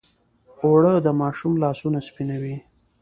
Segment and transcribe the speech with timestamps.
[0.63, 2.55] اوړه د ماشوم لاسونه سپینوي